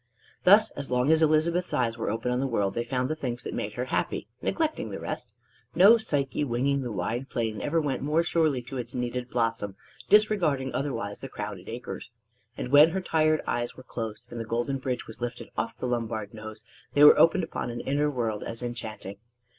Thus, 0.45 0.71
as 0.71 0.89
long 0.89 1.11
as 1.11 1.21
Elizabeth's 1.21 1.75
eyes 1.75 1.95
were 1.95 2.09
open 2.09 2.31
on 2.31 2.39
the 2.39 2.47
world, 2.47 2.73
they 2.73 2.83
found 2.83 3.07
the 3.07 3.15
things 3.15 3.43
that 3.43 3.53
made 3.53 3.73
her 3.73 3.85
happy, 3.93 4.27
neglecting 4.41 4.89
the 4.89 4.99
rest. 4.99 5.31
No 5.75 5.97
psyche 5.99 6.43
winging 6.43 6.81
the 6.81 6.91
wide 6.91 7.29
plain 7.29 7.61
ever 7.61 7.79
went 7.79 8.01
more 8.01 8.23
surely 8.23 8.63
to 8.63 8.77
its 8.77 8.95
needed 8.95 9.29
blossom, 9.29 9.75
disregarding 10.09 10.73
otherwise 10.73 11.19
the 11.19 11.29
crowded 11.29 11.69
acres. 11.69 12.09
And 12.57 12.71
when 12.71 12.89
her 12.89 13.01
tired 13.01 13.41
eyes 13.45 13.75
were 13.77 13.83
closed 13.83 14.23
and 14.31 14.39
the 14.39 14.43
golden 14.43 14.79
bridge 14.79 15.05
was 15.05 15.21
lifted 15.21 15.49
off 15.55 15.77
the 15.77 15.85
Lombard 15.85 16.33
nose, 16.33 16.63
they 16.95 17.03
were 17.03 17.19
opened 17.19 17.43
upon 17.43 17.69
an 17.69 17.81
inner 17.81 18.09
world 18.09 18.41
as 18.41 18.63
enchanting. 18.63 19.17